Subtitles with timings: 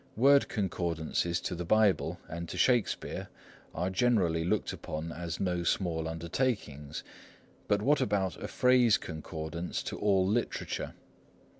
[0.15, 3.27] Word concordances to the Bible and to Shakespeare
[3.75, 7.03] are generally looked upon as no small undertakings,
[7.67, 10.95] but what about a phrase concordance to all literature?